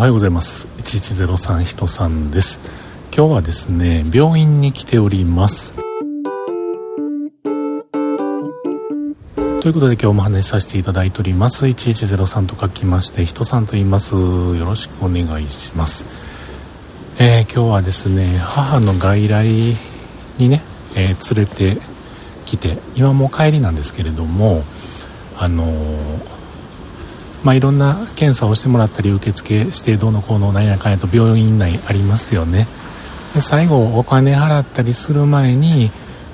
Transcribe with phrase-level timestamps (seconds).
[0.00, 0.66] はようございます。
[0.78, 2.58] 1103人さんです。
[3.14, 5.74] 今日はですね病院に来ております。
[5.74, 5.82] と
[9.68, 11.66] いうことで今日も話しさせていただいております。
[11.66, 14.14] 1103と書きまして人さんと言います。
[14.14, 16.06] よろしくお願いします。
[17.18, 19.76] えー、今日はですね母の外来
[20.38, 20.62] にね、
[20.96, 21.82] えー、連れて
[22.46, 24.64] きて今も帰りなんですけれども
[25.36, 26.39] あのー
[27.42, 32.66] まあ、いろんな検査をしてもらったり受付してどうのこうのなんやかんやと病院内ありますよね。
[33.34, 35.90] で最後お金払ったりする前に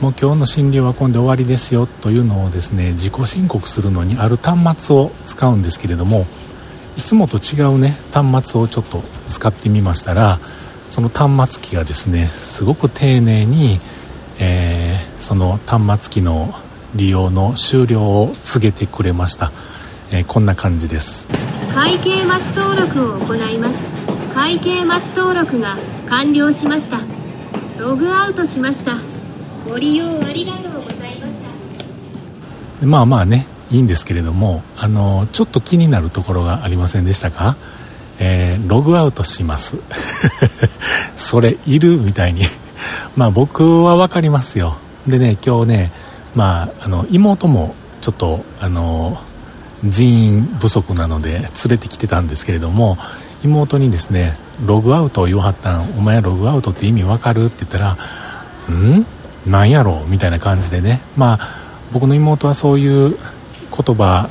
[0.00, 6.24] もう今日の診療は今度終わりですよというのをですね自己申告するのにある端末を使うんですけれども
[6.96, 10.38] いつもと違うね端末をちょっと使ってみましたら
[10.88, 13.78] その端末機がですねすごく丁寧に、
[14.40, 16.54] えー、その端末機の
[16.94, 19.52] 利用の終了を告げてくれました。
[20.10, 21.26] えー、こんな感じです。
[21.74, 24.34] 会計待ち登録を行います。
[24.34, 25.76] 会計待ち登録が
[26.08, 27.00] 完了しました。
[27.78, 28.96] ログアウトしました。
[29.68, 31.32] ご利用ありがとうございまし
[32.80, 32.86] た。
[32.86, 37.56] まあまあねいいんですけれどもあのちょっと気になるところがありませんでしたか？
[38.20, 39.76] えー、ログアウトします。
[41.16, 42.42] それいるみたいに。
[43.16, 44.76] まあ僕は分かりますよ。
[45.06, 45.92] でね今日ね
[46.34, 49.18] まああの妹もちょっとあの
[49.84, 52.96] 人員不足なので連れてきてたんですけれども
[53.44, 57.44] 妹にですねログアウトを言わはったんお前ログアウトって意味わかる？
[57.46, 57.92] って言ったら
[58.72, 59.06] ん？
[59.46, 60.04] なんやろ？
[60.08, 61.00] みたいな感じでね。
[61.16, 61.48] まあ
[61.92, 63.16] 僕の妹はそういう
[63.70, 64.28] 言葉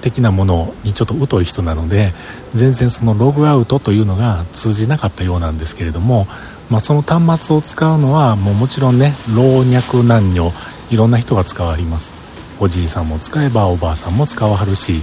[0.00, 2.12] 的なものにちょっと疎い人なので
[2.54, 6.28] 全然そのログアウトというのが通じなかったようなんですけれども、
[6.70, 10.52] まあ、その端末を使うのはもうもちろんね老若男女
[10.90, 12.12] いろんな人が使われます。
[12.60, 15.02] おじいさんも使えばおばあさんも使わはるし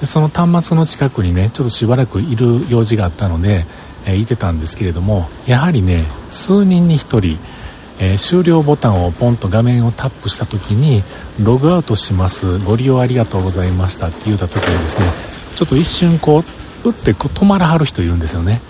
[0.00, 3.64] でその端末の近くにねちょっとしばらくいる用事があったので、
[4.06, 7.38] えー、いてたんですけれどもやはりね数人に1人、
[8.00, 11.02] えー、終了ボタンをポンと画面をタップした時に
[11.42, 15.06] ログアウトしますご利用ありがとうございましたって言った時にですね
[15.54, 16.42] ちょっと一瞬こ
[16.84, 18.60] う打ってこう止まらはる人いるんですよね。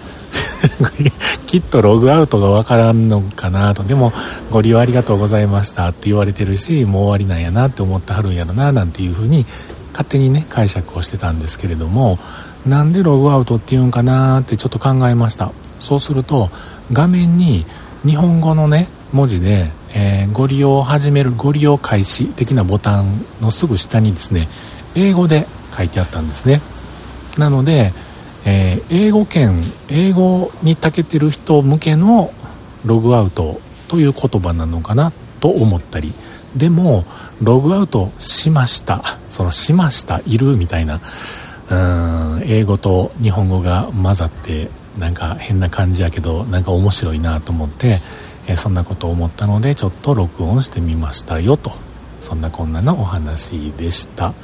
[1.47, 3.83] きっとログアウトがわからんのかなと。
[3.83, 4.13] でも
[4.51, 5.89] ご利用ありがとうございました。
[5.89, 9.45] って言われてるしもう終わりなんやなって思ってはるんやろななんていうふうに
[9.93, 12.19] 勝手にね解釈をしてたんですけれども。
[12.67, 15.51] なんでログアウトっていうんかなってちょっと考えました。
[15.79, 16.51] そうすると
[16.93, 17.67] 画面に
[18.05, 24.49] 日本語のね文字で、えー、ご利用を始めるご利用開始的なボタンのすぐ下にですね
[24.95, 26.61] 英語で書いてあったんですね。
[27.37, 27.93] なので
[28.45, 32.33] えー、英語圏英語に長けてる人向けの
[32.85, 36.13] ログアウトという言葉なのかなと思ったり。
[36.57, 37.05] でも
[37.41, 39.03] ログアウトしました。
[39.31, 41.01] そのしましたいるみたいな。
[41.71, 48.01] うん英語と日本語が混ざってなんか変な感じやけどなんか面白いなと思って、
[48.47, 51.73] えー、そんなことを思ったのでちょっと録音してみましたよと。
[52.21, 54.35] そんなこんなのお話でした。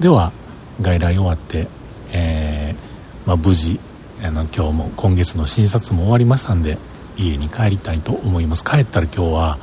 [0.00, 0.32] では
[0.80, 1.68] 外来終わって、
[2.12, 2.85] えー
[3.26, 3.80] まあ、無事
[4.22, 6.78] あの今日も今月の診察も終わりましたんで
[7.18, 8.64] 家に帰りたいと思います。
[8.64, 9.58] 帰ったら今日は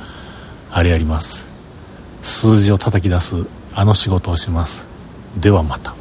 [0.70, 1.46] あれやります。
[2.22, 4.86] 数字を叩き出すあの仕事をします。
[5.38, 5.94] ではまた。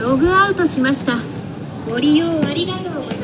[0.00, 1.16] ログアウトしました。
[1.88, 3.15] ご利用ありがとうございます。